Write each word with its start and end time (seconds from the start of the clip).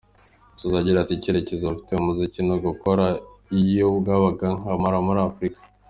Asoza 0.55 0.75
agira 0.79 0.97
ati 1.01 1.13
“Icyerekezo 1.15 1.65
mfite 1.73 1.91
mu 1.95 2.03
muziki 2.07 2.39
ni 2.43 2.53
ugukora 2.55 3.05
iyo 3.61 3.87
bwabaga 3.99 4.47
nkamamara 4.59 4.99
muri 5.07 5.21
Afurika. 5.29 5.59